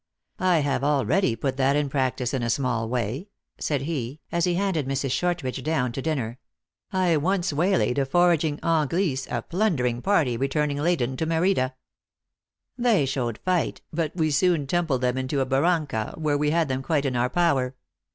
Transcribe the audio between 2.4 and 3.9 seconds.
a small way," said